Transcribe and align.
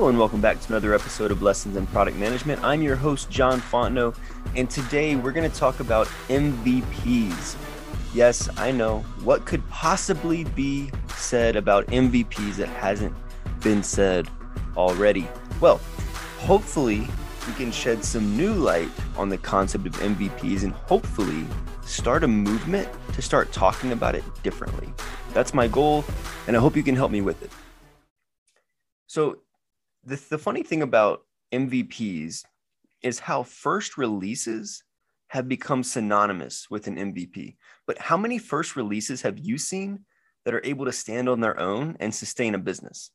Hello 0.00 0.08
and 0.08 0.18
welcome 0.18 0.40
back 0.40 0.58
to 0.58 0.68
another 0.68 0.94
episode 0.94 1.30
of 1.30 1.42
Lessons 1.42 1.76
in 1.76 1.86
Product 1.88 2.16
Management. 2.16 2.64
I'm 2.64 2.80
your 2.80 2.96
host, 2.96 3.28
John 3.28 3.60
Fontenot, 3.60 4.16
and 4.56 4.70
today 4.70 5.14
we're 5.14 5.30
going 5.30 5.48
to 5.48 5.54
talk 5.54 5.80
about 5.80 6.06
MVPs. 6.30 7.54
Yes, 8.14 8.48
I 8.56 8.70
know. 8.70 9.00
What 9.24 9.44
could 9.44 9.62
possibly 9.68 10.44
be 10.44 10.90
said 11.08 11.54
about 11.54 11.86
MVPs 11.88 12.56
that 12.56 12.68
hasn't 12.68 13.14
been 13.60 13.82
said 13.82 14.26
already? 14.74 15.28
Well, 15.60 15.82
hopefully 16.38 17.06
we 17.46 17.52
can 17.52 17.70
shed 17.70 18.02
some 18.02 18.34
new 18.38 18.54
light 18.54 18.88
on 19.18 19.28
the 19.28 19.36
concept 19.36 19.84
of 19.84 19.92
MVPs 19.96 20.62
and 20.62 20.72
hopefully 20.72 21.44
start 21.84 22.24
a 22.24 22.28
movement 22.28 22.88
to 23.12 23.20
start 23.20 23.52
talking 23.52 23.92
about 23.92 24.14
it 24.14 24.24
differently. 24.42 24.94
That's 25.34 25.52
my 25.52 25.68
goal, 25.68 26.06
and 26.46 26.56
I 26.56 26.60
hope 26.60 26.74
you 26.74 26.82
can 26.82 26.96
help 26.96 27.10
me 27.10 27.20
with 27.20 27.42
it. 27.42 27.50
So, 29.06 29.36
the, 30.04 30.20
the 30.30 30.38
funny 30.38 30.62
thing 30.62 30.82
about 30.82 31.24
MVPs 31.52 32.44
is 33.02 33.18
how 33.18 33.42
first 33.42 33.96
releases 33.96 34.82
have 35.28 35.48
become 35.48 35.82
synonymous 35.82 36.68
with 36.70 36.86
an 36.86 36.96
MVP. 36.96 37.56
But 37.86 37.98
how 37.98 38.16
many 38.16 38.38
first 38.38 38.76
releases 38.76 39.22
have 39.22 39.38
you 39.38 39.58
seen 39.58 40.04
that 40.44 40.54
are 40.54 40.64
able 40.64 40.86
to 40.86 40.92
stand 40.92 41.28
on 41.28 41.40
their 41.40 41.58
own 41.58 41.96
and 42.00 42.14
sustain 42.14 42.54
a 42.54 42.58
business? 42.58 43.10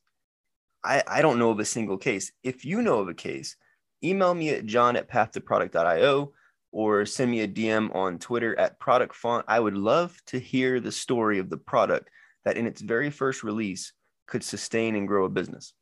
I, 0.82 1.02
I 1.06 1.22
don't 1.22 1.38
know 1.38 1.50
of 1.50 1.60
a 1.60 1.64
single 1.64 1.98
case. 1.98 2.32
If 2.42 2.64
you 2.64 2.82
know 2.82 3.00
of 3.00 3.08
a 3.08 3.14
case, 3.14 3.56
email 4.02 4.34
me 4.34 4.50
at 4.50 4.66
john 4.66 4.96
at 4.96 5.10
pathtoproduct.io 5.10 6.32
or 6.72 7.06
send 7.06 7.30
me 7.30 7.40
a 7.40 7.48
DM 7.48 7.94
on 7.94 8.18
Twitter 8.18 8.58
at 8.58 8.78
product 8.78 9.14
font. 9.14 9.44
I 9.48 9.58
would 9.58 9.76
love 9.76 10.16
to 10.26 10.38
hear 10.38 10.78
the 10.78 10.92
story 10.92 11.38
of 11.38 11.48
the 11.48 11.56
product 11.56 12.10
that 12.44 12.56
in 12.56 12.66
its 12.66 12.80
very 12.80 13.10
first 13.10 13.42
release 13.42 13.92
could 14.26 14.44
sustain 14.44 14.94
and 14.94 15.08
grow 15.08 15.24
a 15.24 15.30
business 15.30 15.72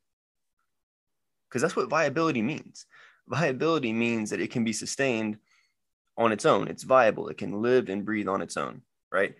because 1.49 1.61
that's 1.61 1.75
what 1.75 1.89
viability 1.89 2.41
means. 2.41 2.85
Viability 3.27 3.93
means 3.93 4.29
that 4.29 4.41
it 4.41 4.51
can 4.51 4.63
be 4.63 4.73
sustained 4.73 5.37
on 6.17 6.31
its 6.31 6.45
own. 6.45 6.67
It's 6.67 6.83
viable. 6.83 7.27
It 7.27 7.37
can 7.37 7.61
live 7.61 7.89
and 7.89 8.05
breathe 8.05 8.27
on 8.27 8.41
its 8.41 8.57
own, 8.57 8.81
right? 9.11 9.35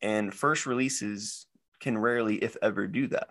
And 0.00 0.34
first 0.34 0.66
releases 0.66 1.46
can 1.80 1.96
rarely, 1.98 2.36
if 2.36 2.56
ever, 2.62 2.86
do 2.86 3.08
that. 3.08 3.28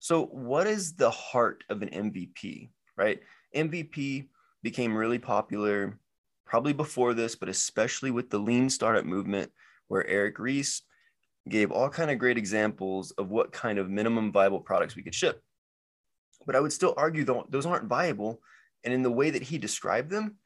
So, 0.00 0.26
what 0.26 0.66
is 0.66 0.94
the 0.94 1.10
heart 1.10 1.64
of 1.68 1.82
an 1.82 1.88
MVP, 1.88 2.70
right? 2.96 3.20
MVP 3.54 4.28
became 4.62 4.96
really 4.96 5.18
popular 5.18 5.98
probably 6.46 6.72
before 6.72 7.14
this, 7.14 7.34
but 7.34 7.48
especially 7.48 8.10
with 8.10 8.30
the 8.30 8.38
lean 8.38 8.70
startup 8.70 9.04
movement, 9.04 9.50
where 9.88 10.06
Eric 10.06 10.38
Ries 10.38 10.82
gave 11.48 11.70
all 11.70 11.88
kind 11.88 12.10
of 12.10 12.18
great 12.18 12.38
examples 12.38 13.10
of 13.12 13.30
what 13.30 13.52
kind 13.52 13.78
of 13.78 13.90
minimum 13.90 14.30
viable 14.30 14.60
products 14.60 14.94
we 14.94 15.02
could 15.02 15.14
ship 15.14 15.42
but 16.48 16.56
I 16.56 16.60
would 16.60 16.72
still 16.72 16.94
argue 16.96 17.26
those 17.26 17.66
aren't 17.66 17.90
viable. 17.90 18.40
And 18.82 18.94
in 18.94 19.02
the 19.02 19.12
way 19.12 19.28
that 19.28 19.42
he 19.42 19.58
described 19.58 20.08
them, 20.08 20.36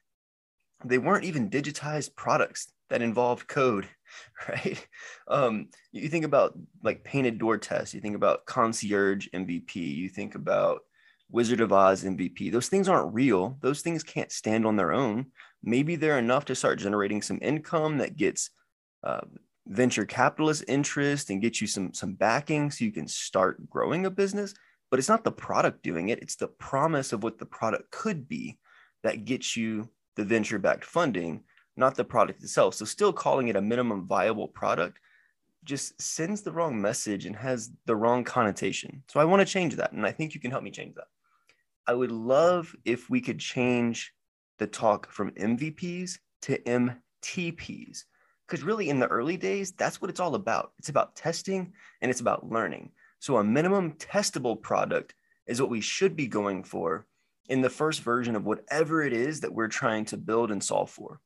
they 0.85 0.99
weren't 0.99 1.27
even 1.27 1.49
digitized 1.49 2.17
products 2.17 2.73
that 2.91 3.03
involved 3.03 3.47
code, 3.47 3.87
right? 4.49 4.85
Um, 5.29 5.69
you 5.93 6.09
think 6.09 6.25
about 6.25 6.59
like 6.83 7.05
painted 7.05 7.39
door 7.39 7.57
tests, 7.57 7.95
you 7.95 8.01
think 8.01 8.17
about 8.17 8.47
concierge 8.47 9.29
MVP, 9.33 9.77
you 9.77 10.09
think 10.09 10.35
about 10.35 10.81
Wizard 11.31 11.61
of 11.61 11.73
Oz 11.73 12.03
MVP. 12.03 12.51
Those 12.51 12.69
things 12.69 12.89
aren't 12.89 13.15
real. 13.15 13.57
Those 13.61 13.81
things 13.81 14.03
can't 14.03 14.33
stand 14.33 14.67
on 14.67 14.75
their 14.75 14.91
own. 14.91 15.27
Maybe 15.63 15.95
they're 15.95 16.19
enough 16.19 16.47
to 16.47 16.57
start 16.57 16.81
generating 16.81 17.23
some 17.23 17.39
income 17.41 17.99
that 17.99 18.17
gets 18.17 18.51
uh, 19.05 19.21
venture 19.69 20.05
capitalist 20.05 20.65
interest 20.67 21.31
and 21.31 21.41
get 21.41 21.61
you 21.61 21.69
some 21.69 21.95
some 21.95 22.15
backing 22.15 22.73
so 22.73 22.85
you 22.85 22.91
can 22.91 23.07
start 23.07 23.71
growing 23.71 24.05
a 24.05 24.11
business 24.11 24.53
but 24.93 25.01
it's 25.01 25.09
not 25.09 25.25
the 25.25 25.33
product 25.33 25.83
doing 25.83 26.11
it 26.11 26.21
it's 26.21 26.37
the 26.37 26.47
promise 26.47 27.13
of 27.13 27.25
what 27.25 27.39
the 27.39 27.47
product 27.47 27.91
could 27.91 28.29
be 28.29 28.61
that 29.03 29.25
gets 29.25 29.57
you 29.57 29.89
the 30.15 30.25
venture 30.25 30.61
backed 30.61 30.85
funding 30.85 31.43
not 31.77 31.95
the 31.95 32.05
product 32.05 32.43
itself. 32.43 32.75
So 32.75 32.85
still 32.85 33.13
calling 33.13 33.49
it 33.49 33.57
a 33.57 33.63
minimum 33.63 34.07
viable 34.07 34.49
product 34.49 34.99
just 35.65 36.01
sends 36.01 36.43
the 36.43 36.53
wrong 36.53 36.81
message 36.81 37.25
and 37.25 37.37
has 37.37 37.71
the 37.87 37.97
wrong 37.97 38.25
connotation. 38.25 39.03
So 39.09 39.21
i 39.21 39.25
want 39.25 39.41
to 39.41 39.53
change 39.53 39.77
that 39.77 39.93
and 39.93 40.05
i 40.05 40.11
think 40.11 40.35
you 40.35 40.41
can 40.41 40.51
help 40.51 40.65
me 40.65 40.71
change 40.71 40.95
that. 40.97 41.07
I 41.87 41.95
would 41.95 42.13
love 42.13 42.75
if 42.85 43.09
we 43.09 43.21
could 43.21 43.39
change 43.39 44.13
the 44.59 44.67
talk 44.67 45.11
from 45.11 45.31
mvps 45.33 46.19
to 46.43 46.59
mtps 46.59 48.05
because 48.47 48.65
really 48.65 48.91
in 48.91 48.99
the 48.99 49.07
early 49.07 49.37
days 49.37 49.73
that's 49.73 50.01
what 50.01 50.11
it's 50.11 50.21
all 50.21 50.35
about. 50.35 50.73
It's 50.79 50.89
about 50.89 51.17
testing 51.17 51.73
and 52.01 52.11
it's 52.11 52.21
about 52.21 52.51
learning 52.51 52.91
so 53.23 53.37
a 53.37 53.45
minimum 53.45 53.93
testable 53.93 54.61
product 54.61 55.15
is 55.47 55.61
what 55.61 55.71
we 55.71 55.81
should 55.81 56.17
be 56.17 56.27
going 56.27 56.65
for 56.65 57.07
in 57.49 57.61
the 57.61 57.71
first 57.71 58.03
version 58.03 58.35
of 58.35 58.45
whatever 58.45 59.05
it 59.05 59.13
is 59.13 59.39
that 59.41 59.55
we're 59.55 59.69
trying 59.69 60.05
to 60.05 60.17
build 60.17 60.51
and 60.51 60.63
solve 60.63 60.91
for, 60.91 61.21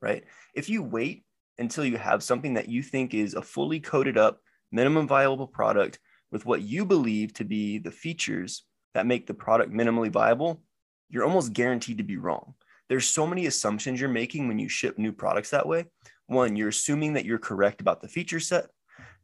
right? 0.00 0.22
If 0.54 0.68
you 0.68 0.84
wait 0.84 1.24
until 1.58 1.84
you 1.84 1.96
have 1.96 2.22
something 2.22 2.54
that 2.54 2.68
you 2.68 2.84
think 2.84 3.14
is 3.14 3.34
a 3.34 3.42
fully 3.42 3.80
coded 3.80 4.16
up 4.16 4.38
minimum 4.70 5.08
viable 5.08 5.48
product 5.48 5.98
with 6.30 6.46
what 6.46 6.62
you 6.62 6.84
believe 6.84 7.34
to 7.34 7.44
be 7.44 7.78
the 7.78 7.90
features 7.90 8.62
that 8.94 9.08
make 9.08 9.26
the 9.26 9.34
product 9.34 9.72
minimally 9.72 10.08
viable, 10.08 10.62
you're 11.08 11.24
almost 11.24 11.52
guaranteed 11.52 11.98
to 11.98 12.04
be 12.04 12.16
wrong. 12.16 12.54
There's 12.88 13.08
so 13.08 13.26
many 13.26 13.46
assumptions 13.46 13.98
you're 14.00 14.08
making 14.08 14.46
when 14.46 14.60
you 14.60 14.68
ship 14.68 14.98
new 14.98 15.10
products 15.10 15.50
that 15.50 15.66
way. 15.66 15.86
One, 16.28 16.54
you're 16.54 16.68
assuming 16.68 17.14
that 17.14 17.24
you're 17.24 17.38
correct 17.38 17.80
about 17.80 18.00
the 18.00 18.08
feature 18.08 18.38
set. 18.38 18.66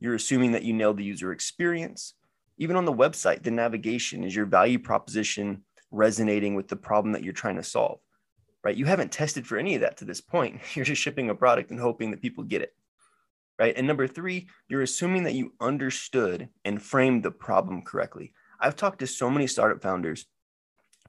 You're 0.01 0.15
assuming 0.15 0.53
that 0.53 0.65
you 0.65 0.73
nailed 0.73 0.99
the 0.99 1.05
user 1.05 1.33
experience. 1.33 2.15
Even 2.59 2.77
on 2.77 2.84
the 2.84 2.93
website, 2.93 3.43
the 3.43 3.51
navigation 3.51 4.25
is 4.25 4.34
your 4.34 4.47
value 4.47 4.79
proposition 4.79 5.62
resonating 5.91 6.55
with 6.55 6.69
the 6.69 6.77
problem 6.77 7.12
that 7.12 7.23
you're 7.23 7.33
trying 7.33 7.57
to 7.57 7.62
solve, 7.62 8.01
right? 8.65 8.77
You 8.77 8.87
haven't 8.87 9.12
tested 9.12 9.47
for 9.47 9.59
any 9.59 9.75
of 9.75 9.83
that 9.83 9.99
to 9.99 10.05
this 10.05 10.21
point. 10.21 10.61
You're 10.75 10.84
just 10.84 11.03
shipping 11.03 11.31
a 11.31 11.34
product 11.34 11.71
and 11.71 11.81
hoping 11.81 12.11
that 12.11 12.23
people 12.23 12.45
get 12.45 12.62
it, 12.62 12.75
right? 13.59 13.75
And 13.77 13.87
number 13.87 14.07
three, 14.07 14.49
you're 14.69 14.83
assuming 14.83 15.25
that 15.25 15.34
you 15.34 15.53
understood 15.61 16.49
and 16.65 16.83
framed 16.83 17.23
the 17.23 17.31
problem 17.31 17.83
correctly. 17.83 18.33
I've 18.61 18.77
talked 18.77 19.01
to 19.01 19.07
so 19.07 19.31
many 19.31 19.47
startup 19.47 19.83
founders 19.83 20.27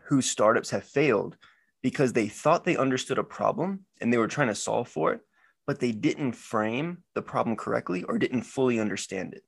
whose 0.03 0.29
startups 0.29 0.69
have 0.69 0.83
failed 0.83 1.37
because 1.81 2.13
they 2.13 2.27
thought 2.27 2.65
they 2.65 2.77
understood 2.77 3.17
a 3.17 3.23
problem 3.23 3.85
and 4.01 4.11
they 4.11 4.17
were 4.17 4.27
trying 4.27 4.47
to 4.47 4.55
solve 4.55 4.87
for 4.87 5.13
it, 5.13 5.21
but 5.67 5.79
they 5.79 5.91
didn't 5.91 6.31
frame 6.31 6.99
the 7.13 7.21
problem 7.21 7.57
correctly 7.57 8.03
or 8.03 8.17
didn't 8.17 8.43
fully 8.43 8.79
understand 8.79 9.33
it. 9.33 9.43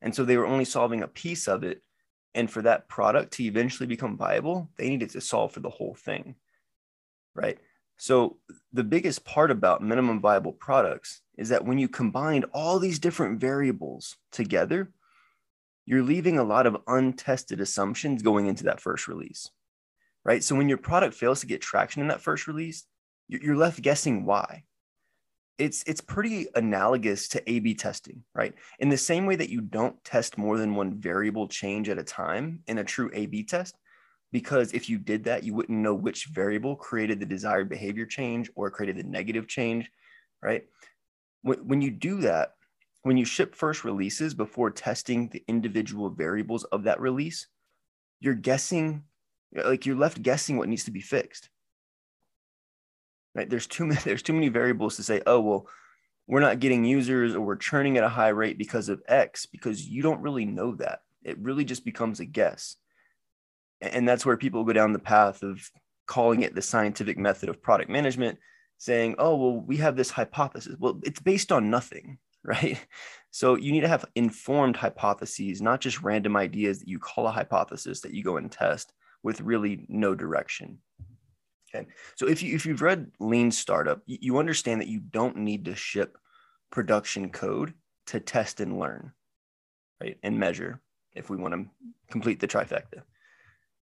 And 0.00 0.14
so 0.14 0.24
they 0.24 0.36
were 0.36 0.46
only 0.46 0.64
solving 0.64 1.02
a 1.02 1.08
piece 1.08 1.48
of 1.48 1.64
it. 1.64 1.82
And 2.36 2.50
for 2.50 2.62
that 2.62 2.88
product 2.88 3.32
to 3.34 3.44
eventually 3.44 3.86
become 3.86 4.16
viable, 4.16 4.70
they 4.76 4.88
needed 4.88 5.10
to 5.10 5.20
solve 5.20 5.52
for 5.52 5.60
the 5.60 5.70
whole 5.70 5.94
thing. 5.94 6.36
Right. 7.34 7.58
So 7.96 8.38
the 8.72 8.84
biggest 8.84 9.24
part 9.24 9.50
about 9.50 9.82
minimum 9.82 10.20
viable 10.20 10.52
products 10.52 11.20
is 11.36 11.48
that 11.48 11.64
when 11.64 11.78
you 11.78 11.88
combine 11.88 12.44
all 12.52 12.78
these 12.78 12.98
different 13.00 13.40
variables 13.40 14.16
together, 14.30 14.92
you're 15.86 16.02
leaving 16.02 16.38
a 16.38 16.44
lot 16.44 16.66
of 16.66 16.76
untested 16.86 17.60
assumptions 17.60 18.22
going 18.22 18.46
into 18.46 18.64
that 18.64 18.80
first 18.80 19.08
release. 19.08 19.50
Right. 20.24 20.42
So 20.42 20.54
when 20.54 20.68
your 20.68 20.78
product 20.78 21.14
fails 21.14 21.40
to 21.40 21.46
get 21.46 21.60
traction 21.60 22.00
in 22.00 22.08
that 22.08 22.20
first 22.20 22.46
release, 22.46 22.84
you're 23.28 23.56
left 23.56 23.82
guessing 23.82 24.24
why 24.24 24.64
it's 25.58 25.84
it's 25.86 26.00
pretty 26.00 26.48
analogous 26.54 27.28
to 27.28 27.50
A 27.50 27.60
B 27.60 27.74
testing, 27.74 28.24
right? 28.34 28.54
In 28.80 28.88
the 28.88 28.96
same 28.96 29.26
way 29.26 29.36
that 29.36 29.50
you 29.50 29.60
don't 29.60 30.02
test 30.04 30.36
more 30.36 30.58
than 30.58 30.74
one 30.74 30.98
variable 30.98 31.46
change 31.46 31.88
at 31.88 31.98
a 31.98 32.02
time 32.02 32.60
in 32.66 32.78
a 32.78 32.84
true 32.84 33.10
A 33.14 33.26
B 33.26 33.44
test, 33.44 33.76
because 34.32 34.72
if 34.72 34.88
you 34.88 34.98
did 34.98 35.24
that, 35.24 35.44
you 35.44 35.54
wouldn't 35.54 35.78
know 35.78 35.94
which 35.94 36.26
variable 36.26 36.74
created 36.74 37.20
the 37.20 37.26
desired 37.26 37.68
behavior 37.68 38.06
change 38.06 38.50
or 38.56 38.70
created 38.70 38.96
the 38.96 39.08
negative 39.08 39.46
change, 39.46 39.90
right? 40.42 40.64
When 41.42 41.80
you 41.80 41.90
do 41.90 42.22
that, 42.22 42.54
when 43.02 43.16
you 43.16 43.24
ship 43.24 43.54
first 43.54 43.84
releases 43.84 44.34
before 44.34 44.70
testing 44.70 45.28
the 45.28 45.44
individual 45.46 46.10
variables 46.10 46.64
of 46.64 46.84
that 46.84 47.00
release, 47.00 47.46
you're 48.18 48.34
guessing, 48.34 49.04
like 49.54 49.86
you're 49.86 49.94
left 49.94 50.22
guessing 50.22 50.56
what 50.56 50.68
needs 50.68 50.84
to 50.84 50.90
be 50.90 51.02
fixed 51.02 51.50
right? 53.34 53.48
There's 53.48 53.66
too 53.66 53.86
many, 53.86 54.00
there's 54.04 54.22
too 54.22 54.32
many 54.32 54.48
variables 54.48 54.96
to 54.96 55.02
say, 55.02 55.22
oh, 55.26 55.40
well, 55.40 55.68
we're 56.26 56.40
not 56.40 56.60
getting 56.60 56.84
users 56.84 57.34
or 57.34 57.40
we're 57.40 57.56
churning 57.56 57.98
at 57.98 58.04
a 58.04 58.08
high 58.08 58.28
rate 58.28 58.56
because 58.56 58.88
of 58.88 59.02
X, 59.06 59.46
because 59.46 59.86
you 59.86 60.02
don't 60.02 60.22
really 60.22 60.44
know 60.44 60.74
that. 60.76 61.00
It 61.22 61.38
really 61.38 61.64
just 61.64 61.84
becomes 61.84 62.20
a 62.20 62.24
guess. 62.24 62.76
And 63.80 64.08
that's 64.08 64.24
where 64.24 64.36
people 64.36 64.64
go 64.64 64.72
down 64.72 64.92
the 64.92 64.98
path 64.98 65.42
of 65.42 65.70
calling 66.06 66.42
it 66.42 66.54
the 66.54 66.62
scientific 66.62 67.18
method 67.18 67.48
of 67.48 67.62
product 67.62 67.90
management, 67.90 68.38
saying, 68.78 69.16
oh, 69.18 69.36
well, 69.36 69.60
we 69.60 69.76
have 69.78 69.96
this 69.96 70.10
hypothesis. 70.10 70.76
Well, 70.78 71.00
it's 71.04 71.20
based 71.20 71.52
on 71.52 71.70
nothing, 71.70 72.18
right? 72.44 72.78
So 73.30 73.56
you 73.56 73.72
need 73.72 73.80
to 73.80 73.88
have 73.88 74.04
informed 74.14 74.76
hypotheses, 74.76 75.60
not 75.60 75.80
just 75.80 76.02
random 76.02 76.36
ideas 76.36 76.78
that 76.78 76.88
you 76.88 76.98
call 76.98 77.26
a 77.26 77.32
hypothesis 77.32 78.00
that 78.02 78.14
you 78.14 78.22
go 78.22 78.36
and 78.36 78.50
test 78.50 78.92
with 79.22 79.40
really 79.40 79.86
no 79.88 80.14
direction. 80.14 80.78
Okay. 81.74 81.86
So 82.16 82.28
if 82.28 82.42
you 82.42 82.54
if 82.54 82.66
you've 82.66 82.82
read 82.82 83.10
Lean 83.18 83.50
Startup, 83.50 84.00
you 84.06 84.38
understand 84.38 84.80
that 84.80 84.88
you 84.88 85.00
don't 85.00 85.38
need 85.38 85.64
to 85.64 85.74
ship 85.74 86.16
production 86.70 87.30
code 87.30 87.74
to 88.06 88.20
test 88.20 88.60
and 88.60 88.78
learn, 88.78 89.12
right? 90.00 90.18
And 90.22 90.38
measure 90.38 90.80
if 91.14 91.30
we 91.30 91.36
want 91.36 91.54
to 91.54 91.66
complete 92.10 92.40
the 92.40 92.48
trifecta. 92.48 93.02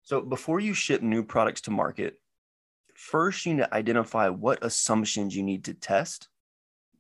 So 0.03 0.21
before 0.21 0.61
you 0.61 0.75
ship 0.75 1.03
new 1.03 1.23
products 1.23 1.63
to 1.63 1.71
market, 1.71 2.15
first 2.95 3.45
you 3.47 3.55
need 3.55 3.63
to 3.63 3.75
identify 3.75 4.29
what 4.29 4.65
assumptions 4.65 5.37
you 5.37 5.43
need 5.43 5.65
to 5.65 5.75
test. 5.75 6.29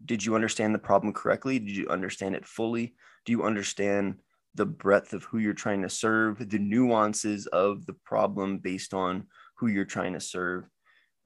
Did 0.04 0.24
you 0.24 0.34
understand 0.34 0.74
the 0.74 0.78
problem 0.78 1.12
correctly? 1.12 1.58
Did 1.58 1.76
you 1.76 1.88
understand 1.88 2.34
it 2.34 2.46
fully? 2.46 2.94
Do 3.24 3.32
you 3.32 3.42
understand 3.42 4.16
the 4.54 4.66
breadth 4.66 5.12
of 5.12 5.24
who 5.24 5.38
you're 5.38 5.54
trying 5.54 5.82
to 5.82 5.88
serve, 5.88 6.50
the 6.50 6.58
nuances 6.58 7.46
of 7.46 7.86
the 7.86 7.94
problem 8.04 8.58
based 8.58 8.94
on 8.94 9.26
who 9.56 9.66
you're 9.68 9.84
trying 9.84 10.12
to 10.12 10.20
serve, 10.20 10.64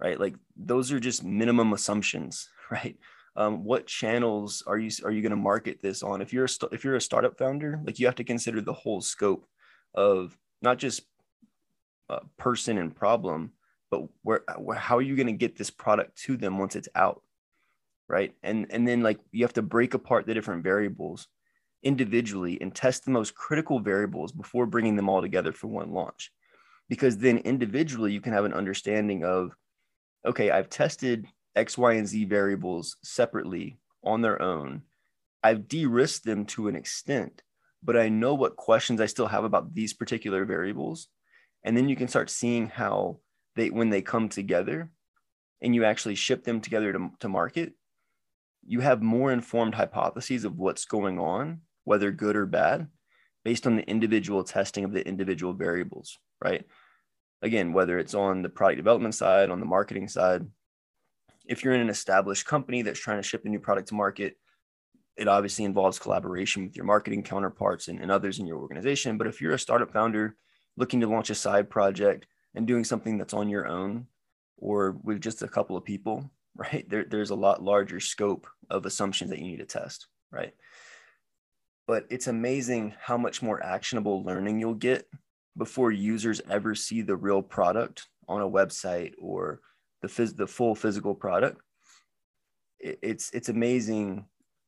right? 0.03 0.19
Like 0.19 0.35
those 0.57 0.91
are 0.93 1.01
just 1.01 1.23
minimum 1.25 1.73
assumptions, 1.73 2.49
right? 2.71 2.97
Um, 3.35 3.65
what 3.65 3.87
channels 3.87 4.63
are 4.67 4.79
you 4.79 4.91
are 5.05 5.11
you 5.11 5.23
going 5.23 5.31
to 5.31 5.37
market 5.37 5.81
this 5.81 6.03
on? 6.03 6.21
If 6.21 6.33
you're 6.33 6.45
a 6.45 6.49
st- 6.49 6.73
if 6.73 6.85
you're 6.85 6.97
a 6.97 7.01
startup 7.01 7.39
founder, 7.39 7.81
like 7.85 7.99
you 7.99 8.07
have 8.07 8.17
to 8.17 8.25
consider 8.25 8.61
the 8.61 8.75
whole 8.75 9.01
scope 9.01 9.47
of 9.95 10.37
not 10.61 10.79
just 10.79 11.03
uh, 12.11 12.21
person 12.37 12.77
and 12.77 12.95
problem, 12.95 13.53
but 13.91 14.03
where, 14.23 14.43
where 14.59 14.77
how 14.77 14.99
are 14.99 15.03
you 15.03 15.17
going 15.17 15.29
to 15.29 15.33
get 15.33 15.57
this 15.57 15.71
product 15.71 16.17
to 16.25 16.37
them 16.37 16.59
once 16.59 16.77
it's 16.77 16.89
out, 16.95 17.23
right? 18.07 18.35
And 18.43 18.67
and 18.71 18.87
then 18.87 19.03
like 19.03 19.21
you 19.31 19.45
have 19.45 19.55
to 19.55 19.63
break 19.63 19.95
apart 19.95 20.27
the 20.27 20.35
different 20.35 20.63
variables 20.63 21.29
individually 21.83 22.59
and 22.61 22.75
test 22.75 23.05
the 23.05 23.11
most 23.11 23.35
critical 23.35 23.81
variables 23.81 24.31
before 24.31 24.67
bringing 24.67 24.95
them 24.95 25.09
all 25.09 25.23
together 25.23 25.53
for 25.53 25.69
one 25.69 25.93
launch, 25.93 26.31
because 26.91 27.17
then 27.17 27.39
individually 27.39 28.13
you 28.13 28.21
can 28.21 28.35
have 28.35 28.45
an 28.45 28.53
understanding 28.53 29.25
of, 29.25 29.55
okay, 30.25 30.51
I've 30.51 30.69
tested 30.69 31.27
X, 31.55 31.77
Y, 31.77 31.95
and 31.95 32.07
Z 32.07 32.25
variables 32.27 32.97
separately 33.03 33.79
on 34.05 34.23
their 34.23 34.41
own. 34.41 34.83
I've 35.43 35.69
de 35.69 35.87
risked 35.87 36.25
them 36.25 36.47
to 36.47 36.69
an 36.69 36.77
extent, 36.77 37.43
but 37.83 37.97
I 37.97 38.09
know 38.09 38.35
what 38.35 38.57
questions 38.57 39.01
I 39.01 39.07
still 39.07 39.27
have 39.27 39.45
about 39.45 39.75
these 39.75 39.93
particular 39.93 40.45
variables. 40.45 41.09
And 41.65 41.77
then 41.77 41.89
you 41.89 41.97
can 41.97 42.09
start 42.09 42.31
seeing 42.31 42.69
how 42.69 43.19
they, 43.57 43.71
when 43.71 43.91
they 43.91 44.03
come 44.03 44.29
together 44.29 44.91
and 45.61 45.75
you 45.75 45.85
actually 45.85 46.15
ship 46.15 46.45
them 46.45 46.61
together 46.61 46.93
to, 46.93 47.11
to 47.21 47.29
market, 47.29 47.73
you 48.67 48.81
have 48.81 49.03
more 49.03 49.33
informed 49.33 49.75
hypotheses 49.75 50.45
of 50.45 50.59
what's 50.59 50.85
going 50.85 51.19
on, 51.19 51.61
whether 51.85 52.11
good 52.11 52.37
or 52.37 52.47
bad, 52.47 52.89
based 53.45 53.67
on 53.67 53.77
the 53.77 53.89
individual 53.89 54.45
testing 54.45 54.85
of 54.85 54.93
the 54.93 55.07
individual 55.07 55.53
variables, 55.53 56.19
right? 56.43 56.65
Again, 57.43 57.73
whether 57.73 57.99
it's 57.99 58.15
on 58.15 58.43
the 58.43 58.49
product 58.49 58.79
development 58.79 59.15
side, 59.15 59.51
on 59.51 59.61
the 59.61 59.67
marketing 59.67 60.09
side, 60.09 60.47
if 61.47 61.65
you're 61.65 61.75
in 61.75 61.81
an 61.81 61.91
established 61.91 62.47
company 62.47 62.83
that's 62.83 63.01
trying 63.01 63.19
to 63.19 63.29
ship 63.29 63.45
a 63.45 63.49
new 63.49 63.59
product 63.59 63.89
to 63.89 63.95
market, 63.95 64.37
it 65.17 65.29
obviously 65.29 65.65
involves 65.65 65.99
collaboration 65.99 66.65
with 66.65 66.77
your 66.77 66.87
marketing 66.87 67.23
counterparts 67.23 67.89
and, 67.89 68.01
and 68.01 68.11
others 68.11 68.39
in 68.39 68.47
your 68.47 68.59
organization. 68.59 69.19
But 69.19 69.27
if 69.27 69.41
you're 69.41 69.53
a 69.53 69.59
startup 69.59 69.93
founder 69.93 70.37
looking 70.77 71.01
to 71.01 71.07
launch 71.07 71.31
a 71.31 71.35
side 71.35 71.69
project 71.69 72.27
and 72.55 72.67
doing 72.67 72.85
something 72.85 73.19
that's 73.19 73.35
on 73.35 73.49
your 73.49 73.67
own 73.67 74.07
or 74.57 74.97
with 75.03 75.21
just 75.21 75.43
a 75.43 75.49
couple 75.49 75.77
of 75.77 75.85
people, 75.85 76.31
right? 76.57 76.89
There, 76.89 77.05
there's 77.05 77.31
a 77.31 77.35
lot 77.35 77.63
larger 77.63 78.01
scope 78.01 78.47
of 78.71 78.87
assumptions 78.87 79.31
that 79.31 79.39
you 79.39 79.47
need 79.47 79.59
to 79.59 79.67
test, 79.67 80.07
right? 80.31 80.55
But 81.87 82.07
it's 82.11 82.27
amazing 82.29 82.95
how 83.01 83.19
much 83.19 83.43
more 83.43 83.63
actionable 83.63 84.23
learning 84.23 84.61
you'll 84.61 84.75
get 84.75 85.09
before 85.57 85.91
users 85.91 86.41
ever 86.49 86.75
see 86.75 87.03
the 87.03 87.17
real 87.17 87.43
product 87.43 88.07
on 88.29 88.41
a 88.41 88.49
website 88.49 89.13
or 89.21 89.61
the 90.01 90.09
phys- 90.09 90.37
the 90.37 90.47
full 90.47 90.75
physical 90.75 91.15
product, 91.15 91.61
it, 92.81 92.99
it's 93.03 93.31
it's 93.33 93.49
amazing 93.49 94.27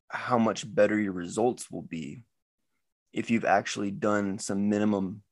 how 0.09 0.39
much 0.39 0.73
better 0.73 0.99
your 0.99 1.13
results 1.13 1.71
will 1.71 1.83
be 1.83 2.23
if 3.13 3.31
you've 3.31 3.45
actually 3.45 3.91
done 3.91 4.39
some 4.39 4.69
minimum 4.69 5.23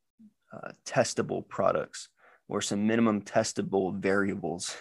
uh, 0.53 0.71
testable 0.87 1.47
products 1.49 2.09
or 2.49 2.61
some 2.61 2.87
minimum 2.87 3.23
testable 3.23 3.95
variables, 3.95 4.77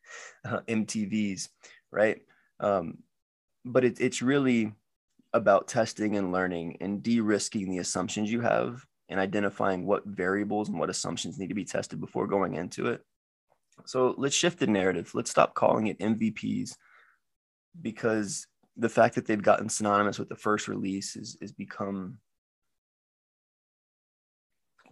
uh, 0.44 0.60
MTVs, 0.68 1.48
right? 1.90 2.20
Um, 2.60 2.98
but 3.64 3.84
it, 3.84 4.00
it's 4.00 4.22
really 4.22 4.72
about 5.32 5.66
testing 5.66 6.16
and 6.16 6.30
learning 6.30 6.76
and 6.80 7.02
de-risking 7.02 7.70
the 7.70 7.78
assumptions 7.78 8.30
you 8.30 8.40
have 8.40 8.84
and 9.08 9.20
identifying 9.20 9.86
what 9.86 10.04
variables 10.06 10.68
and 10.68 10.78
what 10.78 10.90
assumptions 10.90 11.38
need 11.38 11.48
to 11.48 11.54
be 11.54 11.64
tested 11.64 12.00
before 12.00 12.26
going 12.26 12.54
into 12.54 12.88
it 12.88 13.02
so 13.86 14.14
let's 14.16 14.34
shift 14.34 14.58
the 14.58 14.66
narrative. 14.66 15.10
Let's 15.14 15.30
stop 15.30 15.54
calling 15.54 15.88
it 15.88 15.98
MVPs 15.98 16.76
because 17.80 18.46
the 18.76 18.88
fact 18.88 19.14
that 19.16 19.26
they've 19.26 19.42
gotten 19.42 19.68
synonymous 19.68 20.18
with 20.18 20.28
the 20.28 20.36
first 20.36 20.68
release 20.68 21.16
is, 21.16 21.36
is 21.40 21.52
become 21.52 22.18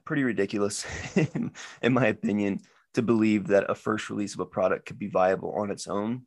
pretty 0.05 0.25
ridiculous, 0.25 0.85
in, 1.17 1.53
in 1.81 1.93
my 1.93 2.07
opinion, 2.07 2.61
to 2.95 3.03
believe 3.03 3.47
that 3.49 3.71
a 3.71 3.75
first 3.75 4.11
release 4.11 4.35
of 4.35 4.41
a 4.41 4.47
product 4.47 4.87
could 4.87 4.99
be 4.99 5.09
viable 5.09 5.53
on 5.53 5.71
its 5.71 5.87
own, 5.87 6.23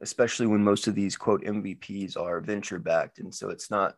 especially 0.00 0.46
when 0.46 0.64
most 0.64 0.86
of 0.86 0.94
these 0.94 1.16
quote 1.16 1.44
MVPs 1.44 2.16
are 2.16 2.40
venture 2.40 2.78
backed. 2.78 3.18
And 3.18 3.34
so 3.34 3.50
it's 3.50 3.70
not 3.70 3.94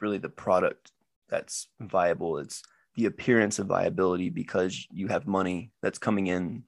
really 0.00 0.18
the 0.18 0.28
product 0.28 0.90
that's 1.32 1.66
viable, 1.80 2.38
it's 2.38 2.62
the 2.94 3.06
appearance 3.06 3.58
of 3.58 3.66
viability 3.66 4.28
because 4.28 4.86
you 4.90 5.08
have 5.08 5.26
money 5.26 5.72
that's 5.82 5.98
coming 5.98 6.26
in 6.26 6.64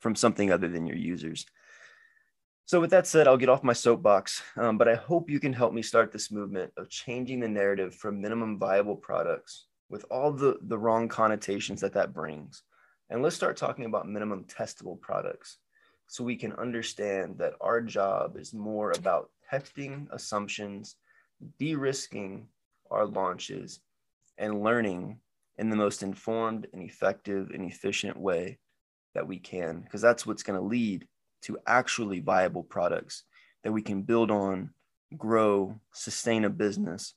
from 0.00 0.14
something 0.14 0.52
other 0.52 0.68
than 0.68 0.86
your 0.86 0.98
users. 0.98 1.46
So, 2.66 2.78
with 2.78 2.90
that 2.90 3.06
said, 3.06 3.26
I'll 3.26 3.38
get 3.38 3.48
off 3.48 3.64
my 3.64 3.72
soapbox, 3.72 4.42
um, 4.56 4.78
but 4.78 4.86
I 4.86 4.94
hope 4.94 5.30
you 5.30 5.40
can 5.40 5.52
help 5.52 5.72
me 5.72 5.82
start 5.82 6.12
this 6.12 6.30
movement 6.30 6.72
of 6.76 6.90
changing 6.90 7.40
the 7.40 7.48
narrative 7.48 7.94
from 7.94 8.20
minimum 8.20 8.58
viable 8.58 8.96
products 8.96 9.66
with 9.88 10.04
all 10.10 10.30
the, 10.30 10.58
the 10.62 10.78
wrong 10.78 11.08
connotations 11.08 11.80
that 11.80 11.94
that 11.94 12.12
brings. 12.12 12.62
And 13.10 13.22
let's 13.22 13.36
start 13.36 13.56
talking 13.56 13.86
about 13.86 14.08
minimum 14.08 14.44
testable 14.44 15.00
products 15.00 15.58
so 16.06 16.22
we 16.22 16.36
can 16.36 16.52
understand 16.54 17.38
that 17.38 17.54
our 17.60 17.80
job 17.80 18.36
is 18.36 18.54
more 18.54 18.92
about 18.92 19.30
testing 19.50 20.08
assumptions, 20.12 20.96
de 21.58 21.74
risking 21.74 22.46
our 22.90 23.06
launches, 23.06 23.80
and 24.38 24.62
learning 24.62 25.18
in 25.58 25.70
the 25.70 25.76
most 25.76 26.02
informed 26.02 26.66
and 26.72 26.82
effective 26.82 27.50
and 27.50 27.70
efficient 27.70 28.16
way 28.16 28.58
that 29.14 29.26
we 29.26 29.38
can, 29.38 29.80
because 29.80 30.00
that's 30.00 30.26
what's 30.26 30.42
going 30.42 30.58
to 30.58 30.64
lead 30.64 31.06
to 31.42 31.58
actually 31.66 32.20
viable 32.20 32.62
products 32.62 33.24
that 33.62 33.72
we 33.72 33.82
can 33.82 34.02
build 34.02 34.30
on, 34.30 34.70
grow, 35.16 35.78
sustain 35.92 36.44
a 36.44 36.50
business, 36.50 37.14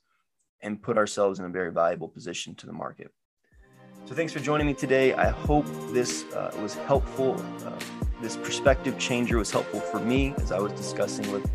and 0.61 0.81
put 0.81 0.97
ourselves 0.97 1.39
in 1.39 1.45
a 1.45 1.49
very 1.49 1.71
valuable 1.71 2.07
position 2.07 2.55
to 2.55 2.65
the 2.65 2.73
market. 2.73 3.11
So, 4.05 4.13
thanks 4.13 4.31
for 4.31 4.39
joining 4.39 4.67
me 4.67 4.73
today. 4.73 5.13
I 5.13 5.29
hope 5.29 5.65
this 5.91 6.25
uh, 6.33 6.55
was 6.61 6.75
helpful. 6.75 7.41
Uh, 7.65 7.71
this 8.21 8.37
perspective 8.37 8.99
changer 8.99 9.37
was 9.37 9.49
helpful 9.49 9.79
for 9.79 9.99
me 9.99 10.33
as 10.37 10.51
I 10.51 10.59
was 10.59 10.73
discussing 10.73 11.31
with 11.31 11.49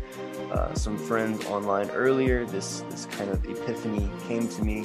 uh, 0.51 0.73
some 0.73 0.97
friends 0.97 1.45
online 1.45 1.89
earlier. 1.91 2.45
This 2.45 2.81
this 2.89 3.05
kind 3.05 3.29
of 3.29 3.43
epiphany 3.45 4.09
came 4.27 4.49
to 4.49 4.63
me, 4.63 4.83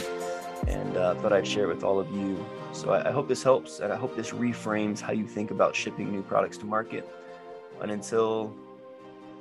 and 0.66 0.96
uh, 0.96 1.14
thought 1.16 1.32
I'd 1.32 1.46
share 1.46 1.64
it 1.64 1.68
with 1.68 1.84
all 1.84 1.98
of 1.98 2.10
you 2.12 2.44
so 2.76 2.90
I, 2.90 3.08
I 3.08 3.10
hope 3.10 3.26
this 3.26 3.42
helps, 3.42 3.80
and 3.80 3.90
I 3.92 3.96
hope 3.96 4.14
this 4.14 4.30
reframes 4.30 5.00
how 5.00 5.12
you 5.12 5.26
think 5.26 5.50
about 5.50 5.74
shipping 5.74 6.12
new 6.12 6.22
products 6.22 6.58
to 6.58 6.66
market. 6.66 7.08
And 7.80 7.90
until 7.90 8.54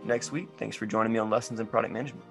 next 0.05 0.31
week, 0.31 0.48
thanks 0.57 0.77
for 0.77 0.86
joining 0.86 1.12
me 1.12 1.19
on 1.19 1.29
Lessons 1.29 1.60
in 1.60 1.67
Product 1.67 1.93
Management. 1.93 2.24